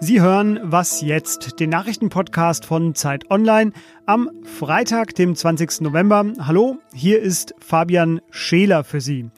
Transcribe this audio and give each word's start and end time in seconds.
Sie 0.00 0.22
hören 0.22 0.58
Was 0.62 1.02
jetzt, 1.02 1.60
den 1.60 1.68
Nachrichtenpodcast 1.68 2.64
von 2.64 2.94
Zeit 2.94 3.30
Online 3.30 3.72
am 4.06 4.30
Freitag, 4.42 5.14
dem 5.16 5.34
20. 5.34 5.82
November. 5.82 6.32
Hallo, 6.40 6.78
hier 6.94 7.20
ist 7.20 7.54
Fabian 7.58 8.22
Scheler 8.30 8.84
für 8.84 9.02
Sie. 9.02 9.28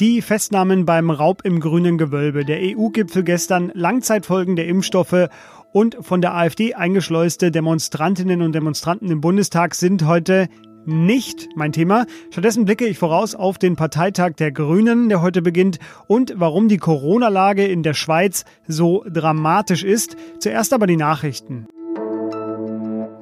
Die 0.00 0.22
Festnahmen 0.22 0.84
beim 0.84 1.10
Raub 1.10 1.44
im 1.44 1.60
grünen 1.60 1.96
Gewölbe, 1.96 2.44
der 2.44 2.58
EU-Gipfel 2.60 3.22
gestern, 3.22 3.70
Langzeitfolgen 3.72 4.56
der 4.56 4.66
Impfstoffe 4.66 5.28
und 5.72 5.96
von 6.00 6.20
der 6.20 6.34
AfD 6.34 6.74
eingeschleuste 6.74 7.50
Demonstrantinnen 7.50 8.42
und 8.42 8.52
Demonstranten 8.52 9.10
im 9.10 9.20
Bundestag 9.20 9.74
sind 9.74 10.06
heute 10.06 10.48
nicht 10.86 11.48
mein 11.54 11.72
Thema. 11.72 12.06
Stattdessen 12.30 12.64
blicke 12.64 12.86
ich 12.86 12.98
voraus 12.98 13.34
auf 13.34 13.58
den 13.58 13.76
Parteitag 13.76 14.34
der 14.34 14.52
Grünen, 14.52 15.08
der 15.08 15.22
heute 15.22 15.42
beginnt, 15.42 15.78
und 16.06 16.34
warum 16.36 16.68
die 16.68 16.78
Corona-Lage 16.78 17.66
in 17.66 17.82
der 17.82 17.94
Schweiz 17.94 18.44
so 18.66 19.04
dramatisch 19.08 19.84
ist. 19.84 20.16
Zuerst 20.38 20.72
aber 20.72 20.86
die 20.86 20.96
Nachrichten. 20.96 21.66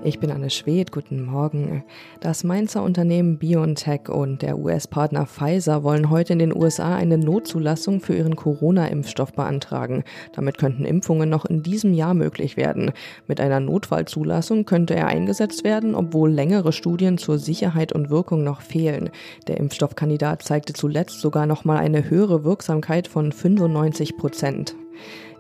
Ich 0.06 0.20
bin 0.20 0.30
Anne 0.30 0.50
Schwedt, 0.50 0.92
guten 0.92 1.24
Morgen. 1.24 1.82
Das 2.20 2.44
Mainzer 2.44 2.82
Unternehmen 2.82 3.38
BioNTech 3.38 4.10
und 4.10 4.42
der 4.42 4.58
US-Partner 4.58 5.24
Pfizer 5.24 5.82
wollen 5.82 6.10
heute 6.10 6.34
in 6.34 6.40
den 6.40 6.54
USA 6.54 6.94
eine 6.94 7.16
Notzulassung 7.16 8.00
für 8.00 8.14
ihren 8.14 8.36
Corona-Impfstoff 8.36 9.32
beantragen. 9.32 10.04
Damit 10.34 10.58
könnten 10.58 10.84
Impfungen 10.84 11.30
noch 11.30 11.46
in 11.46 11.62
diesem 11.62 11.94
Jahr 11.94 12.12
möglich 12.12 12.58
werden. 12.58 12.92
Mit 13.27 13.40
einer 13.40 13.60
Notfallzulassung 13.60 14.66
könnte 14.66 14.94
er 14.94 15.06
eingesetzt 15.06 15.64
werden, 15.64 15.94
obwohl 15.94 16.30
längere 16.30 16.74
Studien 16.74 17.16
zur 17.16 17.38
Sicherheit 17.38 17.94
und 17.94 18.10
Wirkung 18.10 18.44
noch 18.44 18.60
fehlen. 18.60 19.08
Der 19.48 19.56
Impfstoffkandidat 19.56 20.42
zeigte 20.42 20.74
zuletzt 20.74 21.18
sogar 21.22 21.46
noch 21.46 21.64
mal 21.64 21.78
eine 21.78 22.10
höhere 22.10 22.44
Wirksamkeit 22.44 23.08
von 23.08 23.32
95 23.32 24.18
Prozent. 24.18 24.77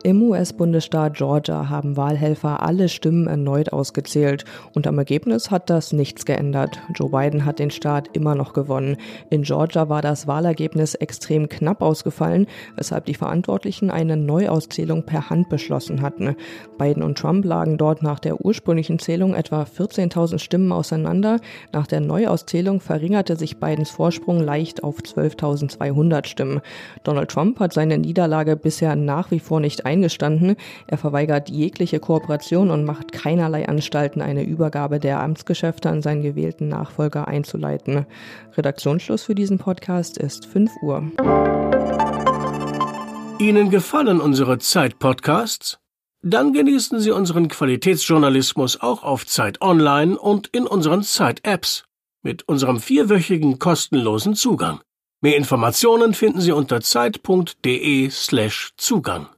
Im 0.06 0.20
US-Bundesstaat 0.20 1.14
Georgia 1.16 1.70
haben 1.70 1.96
Wahlhelfer 1.96 2.62
alle 2.62 2.90
Stimmen 2.90 3.26
erneut 3.26 3.72
ausgezählt 3.72 4.44
und 4.74 4.86
am 4.86 4.98
Ergebnis 4.98 5.50
hat 5.50 5.70
das 5.70 5.94
nichts 5.94 6.26
geändert. 6.26 6.78
Joe 6.94 7.08
Biden 7.08 7.46
hat 7.46 7.58
den 7.58 7.70
Staat 7.70 8.10
immer 8.12 8.34
noch 8.34 8.52
gewonnen. 8.52 8.98
In 9.30 9.44
Georgia 9.44 9.88
war 9.88 10.02
das 10.02 10.26
Wahlergebnis 10.26 10.94
extrem 10.94 11.48
knapp 11.48 11.80
ausgefallen, 11.80 12.48
weshalb 12.76 13.06
die 13.06 13.14
Verantwortlichen 13.14 13.90
eine 13.90 14.18
Neuauszählung 14.18 15.06
per 15.06 15.30
Hand 15.30 15.48
beschlossen 15.48 16.02
hatten. 16.02 16.36
Biden 16.76 17.02
und 17.02 17.16
Trump 17.16 17.42
lagen 17.46 17.78
dort 17.78 18.02
nach 18.02 18.18
der 18.20 18.44
ursprünglichen 18.44 18.98
Zählung 18.98 19.34
etwa 19.34 19.62
14.000 19.62 20.38
Stimmen 20.38 20.70
auseinander. 20.70 21.40
Nach 21.72 21.86
der 21.86 22.00
Neuauszählung 22.00 22.80
verringerte 22.80 23.36
sich 23.36 23.58
Bidens 23.58 23.88
Vorsprung 23.88 24.40
leicht 24.40 24.84
auf 24.84 24.98
12.200 24.98 26.26
Stimmen. 26.26 26.60
Donald 27.04 27.30
Trump 27.30 27.58
hat 27.58 27.72
seine 27.72 27.96
Niederlage 27.96 28.54
bisher 28.56 28.96
nach 28.96 29.30
wie 29.30 29.40
vor 29.40 29.60
nicht 29.60 29.86
eingestanden. 29.94 30.56
Er 30.86 30.98
verweigert 30.98 31.48
jegliche 31.48 32.00
Kooperation 32.00 32.70
und 32.70 32.84
macht 32.84 33.12
keinerlei 33.12 33.68
Anstalten, 33.68 34.20
eine 34.20 34.42
Übergabe 34.42 34.98
der 34.98 35.20
Amtsgeschäfte 35.20 35.88
an 35.88 36.02
seinen 36.02 36.22
gewählten 36.22 36.68
Nachfolger 36.68 37.28
einzuleiten. 37.28 38.06
Redaktionsschluss 38.56 39.22
für 39.22 39.34
diesen 39.34 39.58
Podcast 39.58 40.18
ist 40.18 40.46
5 40.46 40.70
Uhr. 40.82 41.02
Ihnen 43.38 43.70
gefallen 43.70 44.20
unsere 44.20 44.58
Zeit-Podcasts? 44.58 45.78
Dann 46.22 46.52
genießen 46.52 47.00
Sie 47.00 47.10
unseren 47.10 47.48
Qualitätsjournalismus 47.48 48.80
auch 48.80 49.02
auf 49.02 49.26
Zeit 49.26 49.60
Online 49.60 50.18
und 50.18 50.48
in 50.48 50.66
unseren 50.66 51.02
Zeit-Apps 51.02 51.84
mit 52.22 52.48
unserem 52.48 52.80
vierwöchigen 52.80 53.58
kostenlosen 53.58 54.34
Zugang. 54.34 54.80
Mehr 55.20 55.36
Informationen 55.36 56.14
finden 56.14 56.40
Sie 56.40 56.52
unter 56.52 56.80
zeit.de 56.80 58.10
slash 58.10 58.72
Zugang. 58.76 59.28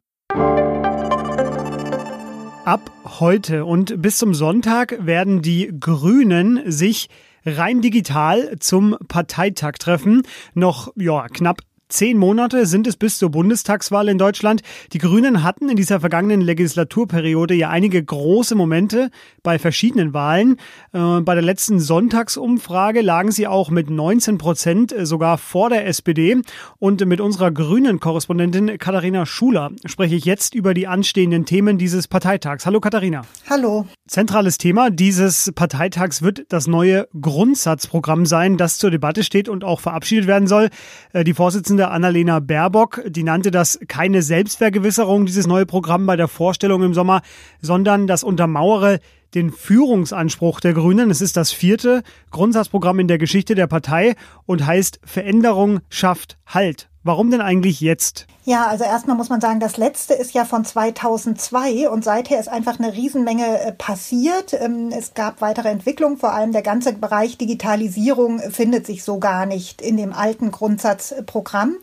Ab 2.67 2.91
heute 3.21 3.65
und 3.65 4.03
bis 4.03 4.19
zum 4.19 4.35
Sonntag 4.35 5.07
werden 5.07 5.41
die 5.41 5.73
Grünen 5.79 6.69
sich 6.69 7.09
rein 7.45 7.81
digital 7.81 8.57
zum 8.59 8.97
Parteitag 9.07 9.75
treffen. 9.79 10.23
Noch 10.55 10.93
ja, 10.97 11.29
knapp 11.29 11.61
Zehn 11.89 12.19
Monate 12.19 12.67
sind 12.67 12.89
es 12.89 12.97
bis 12.97 13.19
zur 13.19 13.31
Bundestagswahl 13.31 14.09
in 14.09 14.19
Deutschland. 14.19 14.63
Die 14.93 14.99
Grünen 14.99 15.45
hatten 15.45 15.69
in 15.69 15.77
dieser 15.77 16.01
vergangenen 16.01 16.41
Legislaturperiode 16.41 17.55
ja 17.55 17.71
einige 17.71 18.03
große 18.03 18.57
Momente 18.57 19.11
bei 19.45 19.61
verschiedenen 19.61 20.13
Wahlen. 20.13 20.57
Äh, 20.93 21.21
bei 21.21 21.35
der 21.35 21.45
letzten 21.45 21.79
Sonntagsumfrage 21.79 23.03
lagen 23.03 23.31
sie 23.31 23.47
auch 23.47 23.71
mit 23.71 23.89
19 23.89 24.37
Prozent 24.37 24.95
sogar 25.03 25.39
vor 25.39 25.71
der 25.71 25.87
SPD. 25.87 26.37
Und 26.81 27.07
mit 27.07 27.21
unserer 27.21 27.53
grünen 27.53 28.01
Korrespondentin 28.01 28.79
Katharina 28.79 29.25
Schuler 29.25 29.71
spreche 29.85 30.17
ich 30.17 30.25
jetzt 30.25 30.57
über 30.57 30.75
die 30.75 30.89
anstehenden 30.89 31.47
Themen 31.47 31.79
dieses 31.79 32.09
Parteitags. 32.09 32.67
Hallo 32.67 32.81
Katharina. 32.81 33.23
Hallo. 33.49 33.87
Zentrales 34.09 34.59
Thema 34.59 34.91
dieses 34.91 35.53
Parteitags 35.55 36.21
wird 36.21 36.47
das 36.49 36.67
neue 36.67 37.07
Grundsatzprogramm 37.21 38.27
sein, 38.27 38.57
das 38.57 38.79
zur 38.79 38.91
Debatte 38.91 39.23
steht 39.23 39.49
und 39.49 39.63
auch 39.63 39.79
verabschiedet 39.79 40.27
werden 40.27 40.49
soll. 40.49 40.71
Äh, 41.13 41.23
die 41.23 41.35
Vorsitzende 41.35 41.76
Vorsitzende 41.77 41.91
Annalena 41.91 42.41
Baerbock, 42.41 43.03
die 43.07 43.23
nannte 43.23 43.51
das 43.51 43.79
keine 43.87 44.23
Selbstvergewisserung, 44.23 45.27
dieses 45.27 45.47
neue 45.47 45.67
Programm 45.67 46.07
bei 46.07 46.17
der 46.17 46.27
Vorstellung 46.27 46.83
im 46.83 46.95
Sommer, 46.95 47.21
sondern 47.61 48.07
das 48.07 48.25
untermauere 48.25 48.99
den 49.35 49.53
Führungsanspruch 49.53 50.61
der 50.61 50.73
Grünen. 50.73 51.11
Es 51.11 51.21
ist 51.21 51.37
das 51.37 51.53
vierte 51.53 52.03
Grundsatzprogramm 52.31 52.99
in 52.99 53.09
der 53.09 53.19
Geschichte 53.19 53.55
der 53.55 53.67
Partei 53.67 54.15
und 54.47 54.65
heißt 54.65 55.01
Veränderung 55.05 55.81
schafft 55.91 56.39
Halt. 56.47 56.89
Warum 57.03 57.31
denn 57.31 57.43
eigentlich 57.43 57.83
jetzt? 57.83 58.27
Ja, 58.49 58.69
also 58.69 58.85
erstmal 58.85 59.17
muss 59.17 59.29
man 59.29 59.41
sagen, 59.41 59.59
das 59.59 59.77
letzte 59.77 60.15
ist 60.15 60.33
ja 60.33 60.45
von 60.45 60.65
2002 60.65 61.91
und 61.91 62.05
seither 62.05 62.39
ist 62.39 62.49
einfach 62.49 62.79
eine 62.79 62.93
Riesenmenge 62.93 63.59
äh, 63.59 63.73
passiert. 63.73 64.53
Ähm, 64.53 64.93
es 64.97 65.15
gab 65.15 65.41
weitere 65.41 65.69
Entwicklungen, 65.69 66.17
vor 66.17 66.33
allem 66.33 66.53
der 66.53 66.63
ganze 66.63 66.93
Bereich 66.93 67.39
Digitalisierung 67.39 68.39
findet 68.39 68.87
sich 68.87 69.03
so 69.03 69.19
gar 69.19 69.47
nicht 69.47 69.83
in 69.83 69.97
dem 69.97 70.13
alten 70.13 70.53
Grundsatzprogramm. 70.53 71.75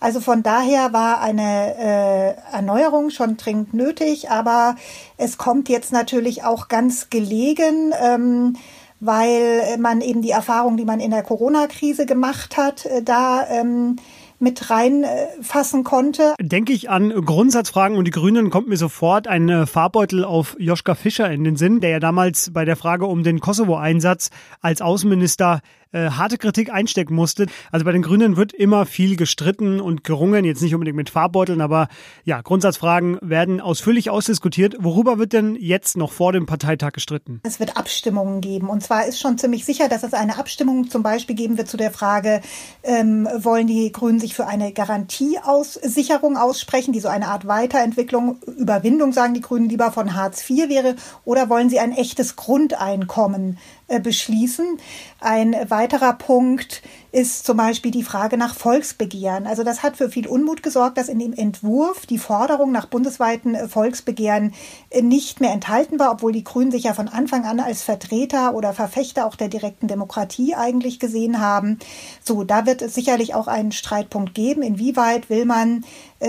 Also 0.00 0.18
von 0.18 0.42
daher 0.42 0.92
war 0.92 1.20
eine 1.20 1.76
äh, 1.78 2.56
Erneuerung 2.56 3.10
schon 3.10 3.36
dringend 3.36 3.72
nötig, 3.72 4.30
aber 4.30 4.74
es 5.16 5.38
kommt 5.38 5.68
jetzt 5.68 5.92
natürlich 5.92 6.42
auch 6.42 6.66
ganz 6.66 7.08
gelegen. 7.10 7.94
Ähm, 8.02 8.56
weil 9.02 9.78
man 9.78 10.02
eben 10.02 10.20
die 10.20 10.30
Erfahrung, 10.30 10.76
die 10.76 10.84
man 10.84 11.00
in 11.00 11.10
der 11.10 11.22
Corona-Krise 11.22 12.04
gemacht 12.04 12.58
hat, 12.58 12.84
äh, 12.84 13.02
da 13.02 13.46
ähm, 13.48 13.96
mit 14.40 14.70
reinfassen 14.70 15.84
konnte. 15.84 16.34
Denke 16.40 16.72
ich 16.72 16.90
an 16.90 17.10
Grundsatzfragen 17.10 17.96
und 17.96 18.04
die 18.06 18.10
Grünen 18.10 18.50
kommt 18.50 18.68
mir 18.68 18.76
sofort 18.76 19.28
ein 19.28 19.48
äh, 19.48 19.66
Farbbeutel 19.66 20.24
auf 20.24 20.56
Joschka 20.58 20.94
Fischer 20.94 21.30
in 21.30 21.44
den 21.44 21.56
Sinn, 21.56 21.80
der 21.80 21.90
ja 21.90 22.00
damals 22.00 22.52
bei 22.52 22.64
der 22.64 22.76
Frage 22.76 23.06
um 23.06 23.22
den 23.22 23.40
Kosovo-Einsatz 23.40 24.30
als 24.60 24.82
Außenminister 24.82 25.60
äh, 25.92 26.10
harte 26.10 26.38
Kritik 26.38 26.72
einstecken 26.72 27.14
musste. 27.14 27.46
Also 27.70 27.84
bei 27.84 27.92
den 27.92 28.02
Grünen 28.02 28.36
wird 28.36 28.52
immer 28.52 28.86
viel 28.86 29.16
gestritten 29.16 29.80
und 29.80 30.04
gerungen, 30.04 30.44
jetzt 30.44 30.62
nicht 30.62 30.74
unbedingt 30.74 30.96
mit 30.96 31.10
Farbbeuteln, 31.10 31.60
aber 31.60 31.88
ja, 32.24 32.40
Grundsatzfragen 32.40 33.18
werden 33.22 33.60
ausführlich 33.60 34.10
ausdiskutiert. 34.10 34.76
Worüber 34.78 35.18
wird 35.18 35.32
denn 35.32 35.56
jetzt 35.56 35.96
noch 35.96 36.12
vor 36.12 36.32
dem 36.32 36.46
Parteitag 36.46 36.92
gestritten? 36.92 37.40
Es 37.42 37.60
wird 37.60 37.76
Abstimmungen 37.76 38.40
geben. 38.40 38.68
Und 38.68 38.82
zwar 38.82 39.06
ist 39.06 39.20
schon 39.20 39.38
ziemlich 39.38 39.64
sicher, 39.64 39.88
dass 39.88 40.02
es 40.02 40.14
eine 40.14 40.38
Abstimmung 40.38 40.90
zum 40.90 41.02
Beispiel 41.02 41.36
geben 41.36 41.58
wird 41.58 41.68
zu 41.68 41.76
der 41.76 41.90
Frage, 41.90 42.40
ähm, 42.82 43.28
wollen 43.38 43.66
die 43.66 43.90
Grünen 43.92 44.20
sich 44.20 44.34
für 44.34 44.46
eine 44.46 44.72
Garantieaussicherung 44.72 46.36
aussprechen, 46.36 46.92
die 46.92 47.00
so 47.00 47.08
eine 47.08 47.28
Art 47.28 47.46
Weiterentwicklung, 47.46 48.38
Überwindung, 48.58 49.12
sagen 49.12 49.34
die 49.34 49.40
Grünen 49.40 49.68
lieber, 49.68 49.92
von 49.92 50.14
Hartz 50.14 50.48
IV 50.48 50.68
wäre, 50.68 50.96
oder 51.24 51.48
wollen 51.48 51.70
sie 51.70 51.78
ein 51.78 51.92
echtes 51.92 52.36
Grundeinkommen 52.36 53.58
beschließen. 53.98 54.78
Ein 55.18 55.56
weiterer 55.68 56.12
Punkt 56.12 56.82
ist 57.12 57.44
zum 57.44 57.56
Beispiel 57.56 57.90
die 57.90 58.04
Frage 58.04 58.36
nach 58.36 58.54
Volksbegehren. 58.54 59.46
Also 59.46 59.64
das 59.64 59.82
hat 59.82 59.96
für 59.96 60.08
viel 60.08 60.28
Unmut 60.28 60.62
gesorgt, 60.62 60.96
dass 60.96 61.08
in 61.08 61.18
dem 61.18 61.32
Entwurf 61.32 62.06
die 62.06 62.18
Forderung 62.18 62.70
nach 62.70 62.86
bundesweiten 62.86 63.54
äh, 63.54 63.68
Volksbegehren 63.68 64.54
äh, 64.90 65.02
nicht 65.02 65.40
mehr 65.40 65.52
enthalten 65.52 65.98
war, 65.98 66.12
obwohl 66.12 66.32
die 66.32 66.44
Grünen 66.44 66.70
sich 66.70 66.84
ja 66.84 66.94
von 66.94 67.08
Anfang 67.08 67.44
an 67.44 67.58
als 67.58 67.82
Vertreter 67.82 68.54
oder 68.54 68.72
Verfechter 68.72 69.26
auch 69.26 69.34
der 69.34 69.48
direkten 69.48 69.88
Demokratie 69.88 70.54
eigentlich 70.54 71.00
gesehen 71.00 71.40
haben. 71.40 71.78
So, 72.22 72.44
da 72.44 72.66
wird 72.66 72.82
es 72.82 72.94
sicherlich 72.94 73.34
auch 73.34 73.48
einen 73.48 73.72
Streitpunkt 73.72 74.34
geben. 74.34 74.62
Inwieweit 74.62 75.30
will 75.30 75.46
man 75.46 75.78
äh, 75.78 75.82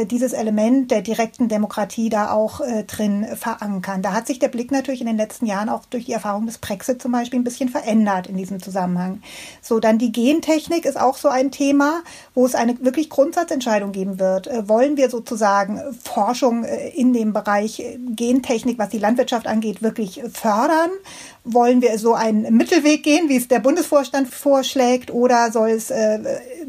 dieses 0.06 0.32
Element 0.32 0.90
der 0.90 1.02
direkten 1.02 1.50
Demokratie 1.50 2.10
da 2.10 2.32
auch 2.32 2.62
äh, 2.62 2.84
drin 2.84 3.26
verankern. 3.36 4.02
Da 4.02 4.14
hat 4.14 4.26
sich 4.26 4.40
der 4.40 4.48
Blick 4.48 4.72
natürlich 4.72 5.02
in 5.02 5.08
den 5.08 5.18
letzten 5.18 5.46
Jahren 5.46 5.68
auch 5.68 5.86
durch 5.86 6.06
die 6.06 6.14
Erfahrung 6.14 6.46
des 6.46 6.60
Brexit 6.60 7.02
zum 7.02 7.12
Beispiel 7.12 7.40
ein 7.40 7.44
bisschen 7.44 7.68
verändert 7.68 8.28
in 8.28 8.38
diesem 8.38 8.62
Zusammenhang. 8.62 9.22
So, 9.62 9.80
dann 9.80 9.98
die 9.98 10.14
Gentechnik 10.14 10.86
ist 10.86 11.00
auch 11.00 11.18
so 11.18 11.28
ein 11.28 11.52
Thema, 11.52 12.04
wo 12.34 12.46
es 12.46 12.56
eine 12.56 12.80
wirklich 12.80 13.10
Grundsatzentscheidung 13.10 13.92
geben 13.92 14.18
wird. 14.18 14.48
Äh, 14.48 14.70
wollen 14.70 14.96
wir 14.96 15.10
sozusagen 15.10 15.82
Forschung 16.02 16.64
äh, 16.64 16.90
in 16.90 17.12
dem 17.12 17.34
Bereich 17.34 17.82
äh, 17.82 17.98
Gentechnik, 18.16 18.80
was 18.80 18.90
die 18.90 19.00
Landwirtschaft 19.00 19.48
angeht, 19.48 19.82
wirklich 19.82 20.22
fördern? 20.32 20.92
Wollen 21.44 21.82
wir 21.82 21.98
so 21.98 22.14
einen 22.14 22.56
Mittelweg 22.56 23.04
gehen, 23.04 23.28
wie 23.28 23.36
es 23.36 23.48
der 23.48 23.60
Bundesvorstand 23.60 24.30
vorschlägt, 24.30 25.12
oder 25.12 25.52
soll 25.52 25.72
es 25.72 25.90
äh, 25.90 26.20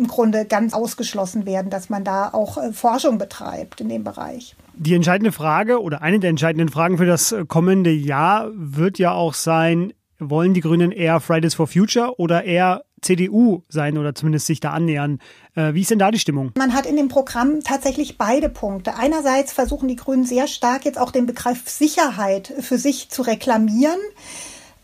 im 0.03 0.09
Grunde 0.09 0.45
ganz 0.45 0.75
ausgeschlossen 0.75 1.47
werden, 1.47 1.71
dass 1.71 1.89
man 1.89 2.05
da 2.05 2.31
auch 2.33 2.59
äh, 2.59 2.73
Forschung 2.73 3.19
betreibt 3.19 3.81
in 3.81 3.89
dem 3.89 4.05
Bereich? 4.05 4.57
Die 4.75 4.95
entscheidende 4.95 5.33
Frage 5.33 5.81
oder 5.81 6.03
eine 6.03 6.19
der 6.19 6.31
entscheidenden 6.31 6.69
Fragen 6.69 6.99
für 6.99 7.07
das 7.07 7.35
kommende 7.47 7.91
Jahr 7.91 8.51
wird 8.55 8.99
ja 8.99 9.13
auch 9.13 9.35
sein, 9.35 9.93
wollen 10.19 10.55
die 10.55 10.61
Grünen 10.61 10.93
eher 10.93 11.21
Fridays 11.21 11.55
for 11.55 11.67
Future 11.67 12.19
oder 12.19 12.45
eher 12.45 12.83
CDU 13.01 13.63
sein 13.69 13.99
oder 13.99 14.15
zumindest 14.15 14.47
sich 14.47 14.61
da 14.61 14.71
annähern. 14.71 15.19
Äh, 15.55 15.75
wie 15.75 15.83
ist 15.83 15.91
denn 15.91 15.99
da 15.99 16.11
die 16.11 16.19
Stimmung? 16.19 16.53
Man 16.57 16.73
hat 16.73 16.87
in 16.87 16.97
dem 16.97 17.09
Programm 17.09 17.61
tatsächlich 17.63 18.17
beide 18.17 18.49
Punkte. 18.49 18.97
Einerseits 18.97 19.53
versuchen 19.53 19.89
die 19.89 19.97
Grünen 19.97 20.25
sehr 20.25 20.47
stark 20.47 20.85
jetzt 20.85 20.99
auch 20.99 21.11
den 21.11 21.27
Begriff 21.27 21.69
Sicherheit 21.69 22.53
für 22.61 22.79
sich 22.79 23.09
zu 23.11 23.23
reklamieren. 23.23 23.99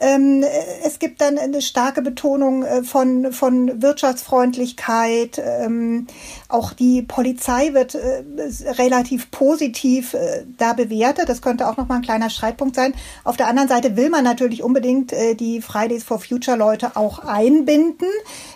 Ähm, 0.01 0.45
es 0.85 1.01
gibt 1.01 1.21
dann 1.21 1.39
eine 1.39 1.61
starke 1.61 2.03
Betonung 2.03 2.63
äh, 2.63 2.85
von, 2.85 3.33
von 3.33 3.83
Wirtschaftsfreundlichkeit. 3.83 5.43
Ähm, 5.45 6.07
auch 6.49 6.73
die 6.73 7.03
Polizei 7.03 7.75
wird 7.75 7.97
äh, 7.97 8.23
relativ 8.79 9.31
positiv 9.33 10.15
äh, 10.15 10.45
da 10.57 10.75
bewertet. 10.75 11.29
Das 11.29 11.43
könnte 11.43 11.69
auch 11.69 11.77
nochmal 11.77 11.99
ein 11.99 12.05
kleiner 12.05 12.31
Streitpunkt 12.31 12.77
sein. 12.77 12.95
Auf 13.25 13.37
der 13.37 13.49
anderen 13.49 13.69
Seite 13.69 13.97
will 13.97 14.09
man 14.09 14.23
natürlich 14.23 14.63
unbedingt 14.63 15.13
die 15.41 15.61
Fridays 15.61 16.05
for 16.05 16.19
Future 16.19 16.57
Leute 16.57 16.97
auch 16.97 17.21
einbinden. 17.21 18.09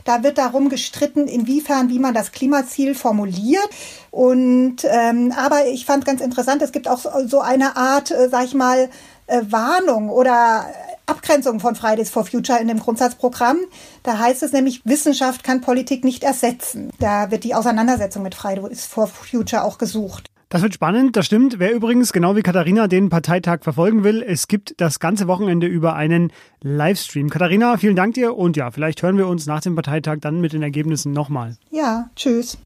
Da 0.05 0.23
wird 0.23 0.39
darum 0.39 0.69
gestritten, 0.69 1.27
inwiefern, 1.27 1.89
wie 1.89 1.99
man 1.99 2.15
das 2.15 2.33
Klimaziel 2.33 2.95
formuliert. 2.95 3.69
Und 4.11 4.85
ähm, 4.85 5.33
aber 5.37 5.67
ich 5.67 5.87
fand 5.87 6.05
ganz 6.05 6.21
interessant, 6.21 6.63
es 6.63 6.73
gibt 6.73 6.89
auch 6.89 7.05
so 7.27 7.41
eine 7.41 7.77
Art, 7.77 8.13
sag 8.31 8.45
ich 8.45 8.55
mal, 8.55 8.91
äh, 9.33 9.51
Warnung 9.51 10.11
oder 10.11 10.67
Abgrenzung 11.07 11.59
von 11.59 11.75
Fridays 11.75 12.11
for 12.11 12.25
Future 12.25 12.61
in 12.61 12.69
dem 12.69 12.79
Grundsatzprogramm. 12.79 13.59
Da 14.03 14.19
heißt 14.19 14.43
es 14.43 14.53
nämlich, 14.53 14.83
Wissenschaft 14.85 15.43
kann 15.43 15.61
Politik 15.61 16.05
nicht 16.05 16.23
ersetzen. 16.23 16.91
Da 16.99 17.31
wird 17.31 17.45
die 17.45 17.55
Auseinandersetzung 17.55 18.23
mit 18.23 18.35
Fridays 18.35 18.87
for 18.87 19.07
Future 19.07 19.65
auch 19.65 19.79
gesucht. 19.79 20.29
Das 20.49 20.61
wird 20.61 20.75
spannend, 20.75 21.17
das 21.17 21.25
stimmt. 21.25 21.59
Wer 21.59 21.73
übrigens 21.73 22.13
genau 22.13 22.37
wie 22.37 22.43
Katharina 22.43 22.87
den 22.87 23.09
Parteitag 23.09 23.61
verfolgen 23.63 24.05
will, 24.05 24.23
es 24.23 24.49
gibt 24.49 24.75
das 24.77 25.01
ganze 25.01 25.27
Wochenende 25.27 25.67
über 25.67 25.95
einen 25.95 26.31
Livestream. 26.61 27.31
Katharina, 27.31 27.79
vielen 27.79 27.97
Dank 27.97 28.13
dir 28.15 28.37
und 28.37 28.59
ja, 28.59 28.71
vielleicht 28.71 29.03
hören 29.03 29.17
wir 29.17 29.29
uns 29.29 29.47
nach 29.47 29.63
dem 29.63 29.75
Parteitag 29.75 30.19
dann 30.21 30.43
mit 30.43 30.53
den 30.53 30.63
Ergebnissen 30.63 31.13
nochmal. 31.13 31.57
Ja, 31.71 32.11
tschüss. 32.17 32.59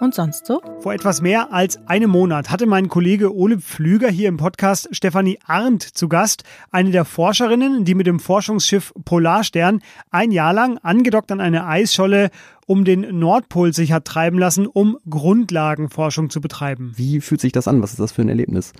Und 0.00 0.14
sonst 0.14 0.46
so? 0.46 0.60
Vor 0.80 0.92
etwas 0.92 1.20
mehr 1.20 1.52
als 1.52 1.78
einem 1.86 2.10
Monat 2.10 2.50
hatte 2.50 2.66
mein 2.66 2.88
Kollege 2.88 3.34
Ole 3.34 3.58
Pflüger 3.58 4.08
hier 4.08 4.28
im 4.28 4.36
Podcast 4.36 4.88
Stefanie 4.92 5.38
Arndt 5.46 5.82
zu 5.82 6.08
Gast, 6.08 6.44
eine 6.70 6.90
der 6.90 7.04
Forscherinnen, 7.04 7.84
die 7.84 7.94
mit 7.94 8.06
dem 8.06 8.18
Forschungsschiff 8.18 8.92
Polarstern 9.04 9.82
ein 10.10 10.32
Jahr 10.32 10.52
lang 10.52 10.78
angedockt 10.78 11.30
an 11.32 11.40
eine 11.40 11.66
Eisscholle 11.66 12.30
um 12.66 12.84
den 12.84 13.18
Nordpol 13.18 13.72
sich 13.72 13.90
hat 13.90 14.04
treiben 14.04 14.38
lassen, 14.38 14.68
um 14.68 14.96
Grundlagenforschung 15.08 16.30
zu 16.30 16.40
betreiben. 16.40 16.92
Wie 16.94 17.20
fühlt 17.20 17.40
sich 17.40 17.50
das 17.50 17.66
an? 17.66 17.82
Was 17.82 17.90
ist 17.90 17.98
das 17.98 18.12
für 18.12 18.22
ein 18.22 18.28
Erlebnis? 18.28 18.72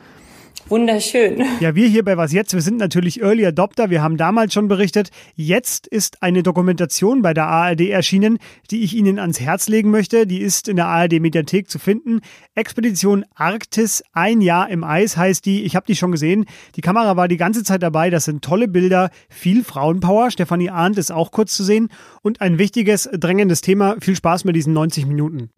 Wunderschön. 0.71 1.43
Ja, 1.59 1.75
wir 1.75 1.89
hier 1.89 2.05
bei 2.05 2.17
Was 2.17 2.33
Jetzt, 2.33 2.55
wir 2.55 2.61
sind 2.61 2.77
natürlich 2.77 3.21
Early 3.21 3.45
Adopter. 3.45 3.91
Wir 3.91 4.03
haben 4.03 4.17
damals 4.17 4.55
schon 4.55 4.69
berichtet. 4.69 5.11
Jetzt 5.35 5.89
ist 5.89 6.23
eine 6.23 6.45
Dokumentation 6.45 7.23
bei 7.23 7.35
der 7.35 7.49
ARD 7.49 7.91
erschienen, 7.91 8.39
die 8.71 8.83
ich 8.83 8.95
Ihnen 8.95 9.19
ans 9.19 9.41
Herz 9.41 9.69
legen 9.69 9.91
möchte. 9.91 10.29
Die 10.29 10.41
ist 10.41 10.69
in 10.69 10.77
der 10.77 10.87
ARD 10.87 11.19
Mediathek 11.21 11.69
zu 11.69 11.81
finden. 11.81 12.21
Expedition 12.55 13.25
Arktis, 13.35 14.05
ein 14.13 14.41
Jahr 14.41 14.71
im 14.71 14.85
Eis 14.85 15.17
heißt 15.17 15.45
die. 15.45 15.65
Ich 15.65 15.75
habe 15.75 15.87
die 15.87 15.97
schon 15.97 16.13
gesehen. 16.13 16.47
Die 16.77 16.83
Kamera 16.83 17.17
war 17.17 17.27
die 17.27 17.37
ganze 17.37 17.65
Zeit 17.65 17.83
dabei. 17.83 18.09
Das 18.09 18.25
sind 18.25 18.45
tolle 18.45 18.69
Bilder, 18.69 19.11
viel 19.29 19.65
Frauenpower. 19.65 20.31
Stefanie 20.31 20.71
Arndt 20.71 20.99
ist 20.99 21.11
auch 21.11 21.33
kurz 21.33 21.57
zu 21.57 21.65
sehen. 21.65 21.89
Und 22.23 22.41
ein 22.41 22.59
wichtiges, 22.59 23.11
drängendes 23.13 23.61
Thema. 23.61 23.97
Viel 24.01 24.15
Spaß 24.15 24.45
mit 24.45 24.55
diesen 24.55 24.73
90 24.73 25.07
Minuten. 25.07 25.51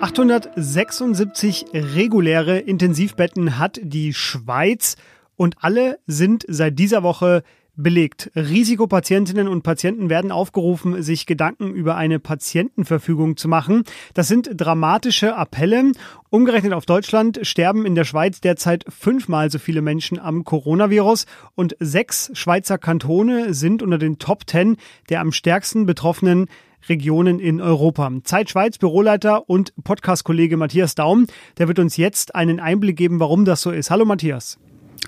876 0.00 1.66
reguläre 1.74 2.58
Intensivbetten 2.58 3.58
hat 3.58 3.78
die 3.82 4.14
Schweiz 4.14 4.96
und 5.36 5.56
alle 5.60 5.98
sind 6.06 6.44
seit 6.48 6.78
dieser 6.78 7.02
Woche 7.02 7.42
belegt. 7.76 8.30
Risikopatientinnen 8.34 9.46
und 9.46 9.62
Patienten 9.62 10.08
werden 10.08 10.32
aufgerufen, 10.32 11.02
sich 11.02 11.26
Gedanken 11.26 11.74
über 11.74 11.96
eine 11.96 12.18
Patientenverfügung 12.18 13.36
zu 13.36 13.48
machen. 13.48 13.84
Das 14.14 14.26
sind 14.26 14.50
dramatische 14.54 15.36
Appelle. 15.36 15.92
Umgerechnet 16.30 16.72
auf 16.72 16.86
Deutschland 16.86 17.40
sterben 17.42 17.84
in 17.84 17.94
der 17.94 18.04
Schweiz 18.04 18.40
derzeit 18.40 18.84
fünfmal 18.88 19.50
so 19.50 19.58
viele 19.58 19.82
Menschen 19.82 20.18
am 20.18 20.44
Coronavirus 20.44 21.26
und 21.54 21.76
sechs 21.78 22.30
Schweizer 22.32 22.78
Kantone 22.78 23.52
sind 23.52 23.82
unter 23.82 23.98
den 23.98 24.18
Top 24.18 24.46
Ten 24.46 24.76
der 25.10 25.20
am 25.20 25.32
stärksten 25.32 25.84
betroffenen 25.84 26.46
Regionen 26.88 27.38
in 27.38 27.60
Europa. 27.60 28.10
Zeit 28.24 28.50
Schweiz 28.50 28.78
Büroleiter 28.78 29.48
und 29.48 29.72
Podcast-Kollege 29.82 30.56
Matthias 30.56 30.94
Daum, 30.94 31.26
der 31.58 31.68
wird 31.68 31.78
uns 31.78 31.96
jetzt 31.96 32.34
einen 32.34 32.60
Einblick 32.60 32.96
geben, 32.96 33.20
warum 33.20 33.44
das 33.44 33.62
so 33.62 33.70
ist. 33.70 33.90
Hallo 33.90 34.04
Matthias. 34.04 34.58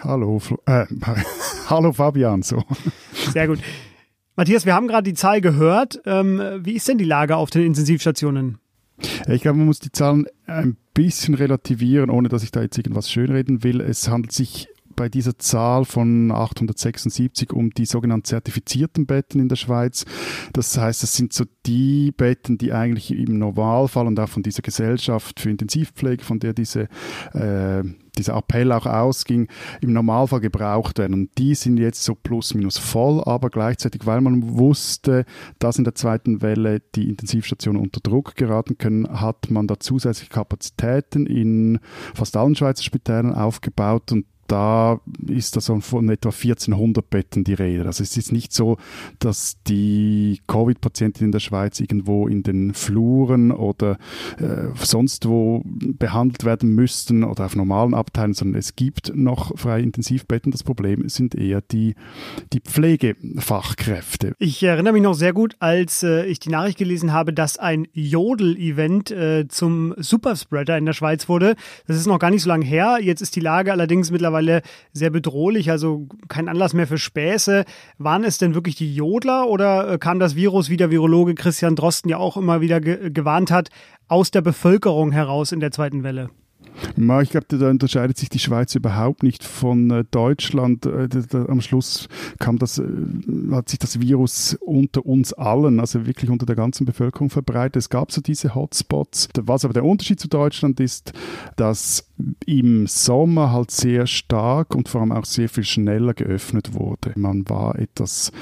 Hallo, 0.01 0.41
äh, 0.67 0.87
hallo 1.69 1.93
Fabian. 1.93 2.43
So. 2.43 2.63
Sehr 3.33 3.47
gut. 3.47 3.61
Matthias, 4.37 4.65
wir 4.65 4.75
haben 4.75 4.89
gerade 4.89 5.05
die 5.05 5.15
Zahl 5.15 5.41
gehört. 5.41 6.01
Ähm, 6.07 6.41
wie 6.63 6.73
ist 6.73 6.89
denn 6.89 6.99
die 6.99 7.05
Lage 7.05 7.37
auf 7.37 7.51
den 7.51 7.67
Intensivstationen? 7.67 8.59
Ich 9.29 9.43
glaube, 9.43 9.59
man 9.59 9.67
muss 9.67 9.81
die 9.81 9.93
Zahlen 9.93 10.27
ein 10.47 10.77
bisschen 10.95 11.35
relativieren, 11.35 12.11
ohne 12.11 12.29
dass 12.29 12.43
ich 12.43 12.51
da 12.51 12.63
jetzt 12.63 12.79
irgendwas 12.79 13.11
schönreden 13.11 13.63
will. 13.63 13.81
Es 13.81 14.09
handelt 14.09 14.33
sich 14.33 14.69
bei 14.95 15.09
dieser 15.09 15.39
Zahl 15.39 15.85
von 15.85 16.31
876 16.31 17.53
um 17.53 17.71
die 17.71 17.87
sogenannten 17.87 18.25
zertifizierten 18.25 19.07
Betten 19.07 19.41
in 19.41 19.49
der 19.49 19.57
Schweiz. 19.57 20.05
Das 20.53 20.77
heißt, 20.77 21.03
das 21.03 21.17
sind 21.17 21.33
so 21.33 21.45
die 21.67 22.13
Betten, 22.13 22.59
die 22.59 22.73
eigentlich 22.73 23.11
im 23.13 23.39
Normalfall 23.39 24.07
und 24.07 24.19
auch 24.19 24.29
von 24.29 24.43
dieser 24.43 24.63
Gesellschaft 24.63 25.41
für 25.41 25.51
Intensivpflege, 25.51 26.25
von 26.25 26.39
der 26.39 26.53
diese 26.53 26.89
äh, 27.33 27.83
dieser 28.19 28.37
Appell 28.37 28.73
auch 28.73 28.87
ausging, 28.87 29.49
im 29.81 29.93
Normalfall 29.93 30.41
gebraucht 30.41 30.99
werden. 30.99 31.15
Und 31.15 31.39
die 31.39 31.55
sind 31.55 31.79
jetzt 31.79 32.03
so 32.03 32.15
plus 32.15 32.55
minus 32.55 32.79
voll, 32.79 33.23
aber 33.25 33.51
gleichzeitig, 33.51 34.07
weil 34.07 34.21
man 34.21 34.57
wusste, 34.57 35.25
dass 35.59 35.79
in 35.79 35.85
der 35.85 35.95
zweiten 35.95 36.43
Welle 36.43 36.81
die 36.95 37.09
Intensivstationen 37.09 37.81
unter 37.81 38.01
Druck 38.01 38.35
geraten 38.37 38.77
können, 38.79 39.21
hat 39.21 39.51
man 39.51 39.67
da 39.67 39.81
zusätzliche 39.81 40.31
Kapazitäten 40.31 41.27
in 41.27 41.81
fast 42.15 42.37
allen 42.37 42.55
Schweizer 42.55 42.83
Spitälern 42.83 43.35
aufgebaut 43.35 44.13
und 44.13 44.27
da 44.53 45.01
ist 45.29 45.57
also 45.57 45.81
von 45.81 46.11
etwa 46.11 46.29
1400 46.29 47.09
Betten 47.09 47.43
die 47.43 47.55
Rede. 47.55 47.87
Also 47.87 48.03
es 48.03 48.19
ist 48.19 48.33
nicht 48.33 48.53
so, 48.53 48.77
dass 49.19 49.57
die 49.67 50.43
Covid-Patienten 50.47 51.25
in 51.25 51.33
der 51.33 51.41
Schweiz 51.41 51.81
irgendwo 51.81 52.29
in 52.29 52.43
den 52.43 52.75
Fluren 52.75 53.51
oder 53.51 53.97
äh, 54.39 54.69
sonst 54.75 55.27
wo 55.27 55.63
behandelt 55.65 56.45
werden 56.45 56.75
müssten 56.75 57.25
oder 57.25 57.47
auf 57.47 57.57
normalen 57.57 57.95
Abteilen, 57.95 58.35
sondern 58.35 58.59
es 58.59 58.77
gibt 58.77 59.17
noch 59.17 59.57
freie 59.57 59.83
Intensivbetten. 59.83 60.53
Das 60.53 60.65
Problem 60.65 61.09
sind 61.09 61.35
eher 61.35 61.63
die, 61.63 61.95
die 62.53 62.61
Pflegefachkräfte. 62.61 64.35
Ich 64.39 64.63
erinnere 64.63 64.93
mich 64.93 65.03
noch 65.03 65.15
sehr 65.15 65.33
gut, 65.33 65.57
als 65.61 66.03
äh, 66.03 66.27
ich 66.27 66.41
die 66.41 66.51
Nachricht 66.51 66.77
gelesen 66.77 67.15
habe, 67.15 67.33
dass 67.33 67.57
ein 67.57 67.89
Jodel-Event 67.95 69.11
äh, 69.13 69.49
zum 69.49 69.95
Superspreader 69.97 70.77
in 70.77 70.85
der 70.85 70.93
Schweiz 70.93 71.31
wurde. 71.31 71.57
Das 71.87 71.97
ist 71.97 72.07
noch 72.07 72.19
gar 72.19 72.29
nicht 72.29 72.43
so 72.43 72.51
lange 72.51 72.67
her. 72.67 72.99
Jetzt 73.01 73.23
ist 73.23 73.35
die 73.35 73.41
Lage 73.41 73.73
allerdings 73.73 74.11
mittlerweile 74.11 74.42
mittlerweile 74.43 74.63
sehr 74.93 75.11
bedrohlich, 75.11 75.71
also 75.71 76.07
kein 76.29 76.49
Anlass 76.49 76.75
mehr 76.75 76.87
für 76.87 76.99
Späße. 76.99 77.65
Waren 77.99 78.25
es 78.25 78.39
denn 78.39 78.55
wirklich 78.55 78.77
die 78.77 78.95
Jodler 78.95 79.49
oder 79.49 79.93
äh, 79.93 79.99
kam 79.99 80.19
das 80.19 80.37
Virus, 80.37 80.69
wie 80.69 80.77
der 80.77 80.91
Virologe 80.91 81.35
Christian 81.35 81.77
Drosten 81.77 82.11
ja 82.11 82.19
auch 82.19 82.37
immer 82.37 82.61
wieder 82.61 82.81
ge 82.81 83.11
gewarnt 83.11 83.51
hat, 83.51 83.69
aus 84.09 84.31
der 84.31 84.43
Bevölkerung 84.43 85.13
heraus 85.13 85.53
in 85.53 85.61
der 85.61 85.71
zweiten 85.71 86.03
Welle? 86.03 86.31
Ich 86.97 87.31
glaube, 87.31 87.47
da 87.49 87.71
unterscheidet 87.71 88.19
sich 88.19 88.29
die 88.29 88.39
Schweiz 88.39 88.75
überhaupt 88.75 89.23
nicht 89.23 89.45
von 89.45 89.91
äh, 89.91 90.05
Deutschland. 90.11 90.87
Äh, 90.87 91.09
am 91.49 91.61
Schluss 91.61 92.09
kam 92.39 92.59
das, 92.59 92.79
äh, 92.79 92.85
hat 93.51 93.69
sich 93.69 93.79
das 93.79 94.01
Virus 94.01 94.57
unter 94.61 95.07
uns 95.07 95.33
allen, 95.33 95.81
also 95.81 96.07
wirklich 96.07 96.31
unter 96.31 96.47
der 96.47 96.57
ganzen 96.57 96.85
Bevölkerung 96.85 97.31
verbreitet. 97.31 97.77
Es 97.77 97.89
gab 97.89 98.13
so 98.13 98.21
diese 98.21 98.55
Hotspots. 98.55 99.29
Was 99.41 99.65
aber 99.65 99.75
der 99.75 99.85
Unterschied 99.85 100.21
zu 100.21 100.29
Deutschland 100.29 100.81
ist, 100.81 101.13
dass 101.57 102.09
im 102.47 102.87
Sommer 102.87 103.53
halt 103.53 103.71
sehr 103.71 104.07
stark 104.07 104.75
und 104.75 104.89
vor 104.89 105.01
allem 105.01 105.13
auch 105.13 105.25
sehr 105.25 105.49
viel 105.49 105.65
schneller 105.65 106.15
geöffnet 106.15 106.75
wurde. 106.75 107.13
Man 107.17 107.49
war 107.49 107.79
etwas 107.79 108.33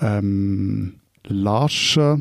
ähm, 0.00 0.94
lascher 1.26 2.20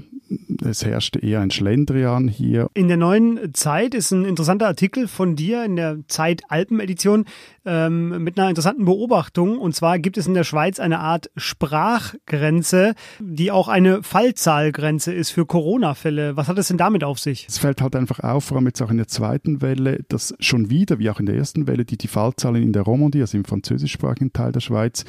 es 0.63 0.85
herrschte 0.85 1.19
eher 1.19 1.41
ein 1.41 1.51
Schlendrian 1.51 2.27
hier. 2.27 2.69
In 2.73 2.87
der 2.87 2.97
neuen 2.97 3.53
Zeit 3.53 3.93
ist 3.93 4.11
ein 4.11 4.25
interessanter 4.25 4.67
Artikel 4.67 5.07
von 5.07 5.35
dir 5.35 5.65
in 5.65 5.75
der 5.75 5.99
Zeit 6.07 6.43
Alpen-Edition 6.49 7.25
ähm, 7.65 8.23
mit 8.23 8.39
einer 8.39 8.49
interessanten 8.49 8.85
Beobachtung. 8.85 9.57
Und 9.57 9.75
zwar 9.75 9.99
gibt 9.99 10.17
es 10.17 10.27
in 10.27 10.33
der 10.33 10.43
Schweiz 10.43 10.79
eine 10.79 10.99
Art 10.99 11.29
Sprachgrenze, 11.35 12.95
die 13.19 13.51
auch 13.51 13.67
eine 13.67 14.03
Fallzahlgrenze 14.03 15.13
ist 15.13 15.31
für 15.31 15.45
Corona-Fälle. 15.45 16.37
Was 16.37 16.47
hat 16.47 16.57
es 16.57 16.67
denn 16.67 16.77
damit 16.77 17.03
auf 17.03 17.19
sich? 17.19 17.45
Es 17.47 17.57
fällt 17.57 17.81
halt 17.81 17.95
einfach 17.95 18.19
auf, 18.19 18.45
vor 18.45 18.57
allem 18.57 18.67
jetzt 18.67 18.81
auch 18.81 18.91
in 18.91 18.97
der 18.97 19.07
zweiten 19.07 19.61
Welle, 19.61 20.03
dass 20.07 20.33
schon 20.39 20.69
wieder, 20.69 20.99
wie 20.99 21.09
auch 21.09 21.19
in 21.19 21.25
der 21.25 21.35
ersten 21.35 21.67
Welle, 21.67 21.85
die, 21.85 21.97
die 21.97 22.07
Fallzahlen 22.07 22.61
in 22.61 22.73
der 22.73 22.83
Romandie, 22.83 23.21
also 23.21 23.37
im 23.37 23.45
französischsprachigen 23.45 24.33
Teil 24.33 24.51
der 24.51 24.61
Schweiz, 24.61 25.05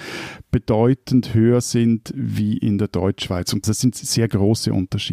bedeutend 0.50 1.35
höher 1.35 1.61
sind 1.61 2.12
wie 2.14 2.57
in 2.57 2.79
der 2.79 2.88
Deutschschweiz. 2.88 3.52
Und 3.52 3.69
das 3.69 3.81
sind 3.81 3.95
sehr 3.95 4.29
große 4.29 4.73
Unterschiede. 4.73 5.12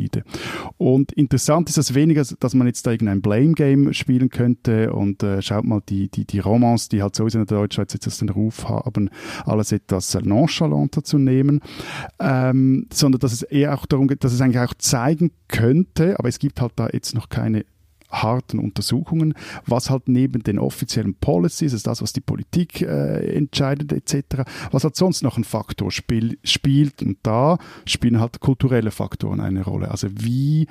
Und 0.77 1.11
interessant 1.11 1.69
ist 1.69 1.77
das 1.77 1.93
weniger, 1.93 2.23
dass 2.39 2.53
man 2.53 2.67
jetzt 2.67 2.85
da 2.85 2.91
irgendein 2.91 3.21
Blame-Game 3.21 3.93
spielen 3.93 4.29
könnte 4.29 4.93
und 4.93 5.23
äh, 5.23 5.41
schaut 5.41 5.65
mal 5.65 5.81
die, 5.87 6.09
die, 6.09 6.25
die 6.25 6.39
Romans, 6.39 6.89
die 6.89 7.01
halt 7.01 7.15
sowieso 7.15 7.39
in 7.39 7.45
der 7.45 7.57
Deutschschweiz 7.57 7.93
jetzt 7.93 8.21
den 8.21 8.29
Ruf 8.29 8.67
haben, 8.69 9.09
alles 9.45 9.71
etwas 9.71 10.13
nonchalanter 10.13 11.03
zu 11.03 11.17
nehmen, 11.17 11.61
ähm, 12.19 12.87
sondern 12.91 13.19
dass 13.19 13.33
es 13.33 13.43
eher 13.43 13.73
auch 13.73 13.85
darum 13.85 14.07
geht, 14.07 14.23
dass 14.23 14.33
es 14.33 14.41
eigentlich 14.41 14.59
auch 14.59 14.73
zeigen 14.77 15.31
könnte, 15.47 16.17
aber 16.19 16.29
es 16.29 16.39
gibt 16.39 16.61
halt 16.61 16.73
da 16.75 16.89
jetzt 16.91 17.15
noch 17.15 17.29
keine 17.29 17.65
harten 18.09 18.59
Untersuchungen, 18.59 19.33
was 19.65 19.89
halt 19.89 20.07
neben 20.07 20.43
den 20.43 20.59
offiziellen 20.59 21.15
Policies, 21.15 21.73
ist 21.73 21.87
das, 21.87 22.01
was 22.01 22.13
die 22.13 22.21
Politik 22.21 22.81
äh, 22.81 23.35
entscheidet 23.35 23.91
etc., 23.91 24.43
was 24.71 24.83
halt 24.83 24.95
sonst 24.95 25.21
noch 25.23 25.37
ein 25.37 25.43
Faktor 25.43 25.91
spiel, 25.91 26.37
spielt 26.43 27.01
und 27.01 27.17
da 27.23 27.57
spielen 27.85 28.19
halt 28.19 28.39
kulturelle 28.39 28.91
Faktoren 28.91 29.39
eine 29.39 29.63
Rolle. 29.63 29.91
Also 29.91 30.07
wie 30.11 30.67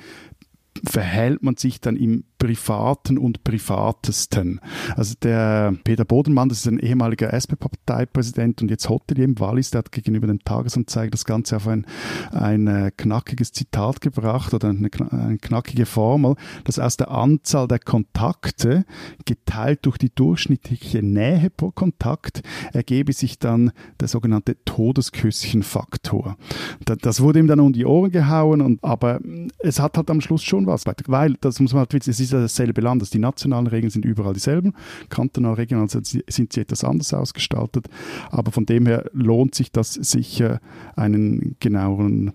verhält 0.85 1.43
man 1.43 1.57
sich 1.57 1.81
dann 1.81 1.95
im 1.95 2.23
Privaten 2.39 3.17
und 3.17 3.43
Privatesten. 3.43 4.59
Also 4.95 5.13
der 5.21 5.75
Peter 5.83 6.05
Bodenmann, 6.05 6.49
das 6.49 6.59
ist 6.59 6.67
ein 6.67 6.79
ehemaliger 6.79 7.33
SP-Parteipräsident 7.33 8.61
und 8.61 8.71
jetzt 8.71 8.89
Hotelier 8.89 9.25
im 9.25 9.39
Wallis, 9.39 9.71
der 9.71 9.79
hat 9.79 9.91
gegenüber 9.91 10.25
dem 10.25 10.43
Tagesanzeiger 10.43 11.11
das 11.11 11.25
Ganze 11.25 11.57
auf 11.57 11.67
ein, 11.67 11.85
ein 12.31 12.67
äh, 12.67 12.91
knackiges 12.95 13.51
Zitat 13.51 14.01
gebracht 14.01 14.53
oder 14.53 14.69
eine, 14.69 14.89
eine 15.11 15.37
knackige 15.37 15.85
Formel, 15.85 16.35
dass 16.63 16.79
aus 16.79 16.97
der 16.97 17.11
Anzahl 17.11 17.67
der 17.67 17.79
Kontakte 17.79 18.85
geteilt 19.25 19.85
durch 19.85 19.97
die 19.97 20.13
durchschnittliche 20.13 21.03
Nähe 21.03 21.49
pro 21.49 21.71
Kontakt 21.71 22.41
ergebe 22.71 23.11
sich 23.11 23.37
dann 23.39 23.71
der 23.99 24.07
sogenannte 24.07 24.55
Todesküsschenfaktor. 24.63 26.37
Das 26.85 27.21
wurde 27.21 27.39
ihm 27.39 27.47
dann 27.47 27.59
um 27.59 27.73
die 27.73 27.85
Ohren 27.85 28.11
gehauen, 28.11 28.61
und, 28.61 28.83
aber 28.83 29.19
es 29.59 29.79
hat 29.79 29.97
halt 29.97 30.09
am 30.09 30.21
Schluss 30.21 30.43
schon 30.43 30.65
was, 30.67 30.85
weil, 31.07 31.35
das 31.41 31.59
muss 31.59 31.73
man 31.73 31.81
halt 31.81 31.93
wissen, 31.93 32.11
es 32.11 32.19
ist 32.19 32.28
ist 32.33 32.43
dasselbe 32.43 32.81
Land. 32.81 33.01
Also 33.01 33.11
die 33.11 33.19
nationalen 33.19 33.67
Regeln 33.67 33.89
sind 33.89 34.05
überall 34.05 34.33
dieselben. 34.33 34.73
Kantonal, 35.09 35.53
regional 35.53 35.89
sind 35.89 36.07
sie 36.53 36.61
etwas 36.61 36.83
anders 36.83 37.13
ausgestaltet. 37.13 37.87
Aber 38.31 38.51
von 38.51 38.65
dem 38.65 38.85
her 38.85 39.09
lohnt 39.13 39.55
sich 39.55 39.71
das 39.71 39.93
sicher 39.93 40.59
einen 40.95 41.55
genaueren 41.59 42.33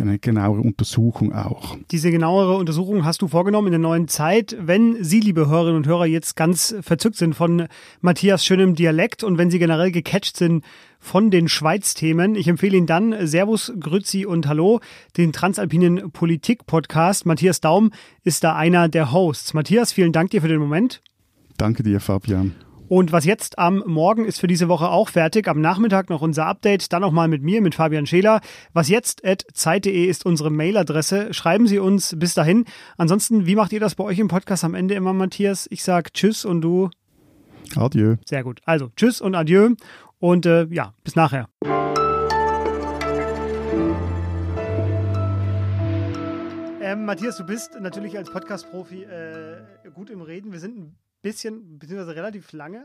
eine 0.00 0.18
genauere 0.18 0.60
Untersuchung 0.60 1.32
auch. 1.32 1.76
Diese 1.90 2.10
genauere 2.10 2.56
Untersuchung 2.56 3.04
hast 3.04 3.22
du 3.22 3.28
vorgenommen 3.28 3.68
in 3.68 3.72
der 3.72 3.78
neuen 3.80 4.08
Zeit. 4.08 4.56
Wenn 4.60 5.02
Sie, 5.02 5.20
liebe 5.20 5.48
Hörerinnen 5.48 5.76
und 5.76 5.86
Hörer, 5.86 6.06
jetzt 6.06 6.36
ganz 6.36 6.74
verzückt 6.80 7.16
sind 7.16 7.34
von 7.34 7.68
Matthias 8.00 8.44
schönem 8.44 8.74
Dialekt 8.74 9.22
und 9.22 9.38
wenn 9.38 9.50
Sie 9.50 9.58
generell 9.58 9.90
gecatcht 9.90 10.36
sind 10.36 10.64
von 10.98 11.30
den 11.30 11.48
Schweiz-Themen. 11.48 12.34
Ich 12.34 12.48
empfehle 12.48 12.76
Ihnen 12.76 12.86
dann 12.86 13.26
Servus, 13.26 13.72
Grüzi 13.78 14.26
und 14.26 14.46
Hallo, 14.48 14.80
den 15.16 15.32
Transalpinen 15.32 16.10
Politik-Podcast. 16.10 17.26
Matthias 17.26 17.60
Daum 17.60 17.92
ist 18.24 18.44
da 18.44 18.56
einer 18.56 18.88
der 18.88 19.12
Hosts. 19.12 19.54
Matthias, 19.54 19.92
vielen 19.92 20.12
Dank 20.12 20.30
dir 20.30 20.42
für 20.42 20.48
den 20.48 20.60
Moment. 20.60 21.00
Danke 21.56 21.82
dir, 21.82 22.00
Fabian. 22.00 22.54
Und 22.88 23.10
was 23.10 23.24
jetzt 23.24 23.58
am 23.58 23.82
Morgen 23.86 24.24
ist 24.24 24.38
für 24.38 24.46
diese 24.46 24.68
Woche 24.68 24.88
auch 24.88 25.08
fertig. 25.08 25.48
Am 25.48 25.60
Nachmittag 25.60 26.08
noch 26.08 26.22
unser 26.22 26.46
Update, 26.46 26.92
dann 26.92 27.02
nochmal 27.02 27.26
mit 27.26 27.42
mir, 27.42 27.60
mit 27.60 27.74
Fabian 27.74 28.06
Scheler. 28.06 28.40
Was 28.72 28.88
jetzt 28.88 29.24
at 29.24 29.44
zeit.de 29.52 30.04
ist 30.04 30.24
unsere 30.24 30.50
Mailadresse. 30.50 31.34
Schreiben 31.34 31.66
Sie 31.66 31.80
uns 31.80 32.14
bis 32.16 32.34
dahin. 32.34 32.64
Ansonsten, 32.96 33.46
wie 33.46 33.56
macht 33.56 33.72
ihr 33.72 33.80
das 33.80 33.96
bei 33.96 34.04
euch 34.04 34.20
im 34.20 34.28
Podcast 34.28 34.62
am 34.62 34.74
Ende 34.74 34.94
immer, 34.94 35.12
Matthias? 35.12 35.66
Ich 35.70 35.82
sag 35.82 36.14
Tschüss 36.14 36.44
und 36.44 36.60
du. 36.60 36.90
Adieu. 37.74 38.16
Sehr 38.24 38.44
gut. 38.44 38.60
Also 38.64 38.90
Tschüss 38.94 39.20
und 39.20 39.34
Adieu. 39.34 39.70
Und 40.20 40.46
äh, 40.46 40.66
ja, 40.70 40.94
bis 41.02 41.16
nachher. 41.16 41.48
Ähm, 46.80 47.04
Matthias, 47.04 47.36
du 47.36 47.44
bist 47.44 47.80
natürlich 47.80 48.16
als 48.16 48.30
Podcast-Profi 48.30 49.02
äh, 49.02 49.90
gut 49.92 50.08
im 50.08 50.20
Reden. 50.20 50.52
Wir 50.52 50.60
sind 50.60 50.78
ein 50.78 50.96
bisschen, 51.26 51.78
beziehungsweise 51.80 52.14
relativ 52.14 52.52
lange 52.52 52.84